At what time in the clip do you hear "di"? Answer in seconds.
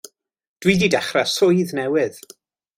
0.77-0.89